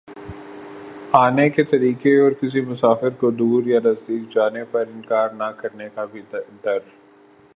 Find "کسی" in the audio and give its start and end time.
2.31-2.61